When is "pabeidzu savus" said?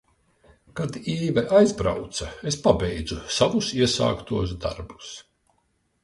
2.67-3.69